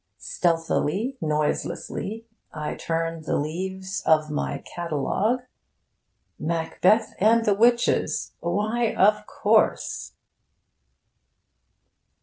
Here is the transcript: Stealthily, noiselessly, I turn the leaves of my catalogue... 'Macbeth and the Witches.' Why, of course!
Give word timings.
Stealthily, 0.17 1.15
noiselessly, 1.21 2.25
I 2.51 2.73
turn 2.73 3.21
the 3.21 3.35
leaves 3.37 4.01
of 4.03 4.31
my 4.31 4.63
catalogue... 4.65 5.43
'Macbeth 6.39 7.13
and 7.19 7.45
the 7.45 7.53
Witches.' 7.53 8.31
Why, 8.39 8.95
of 8.95 9.27
course! 9.27 10.13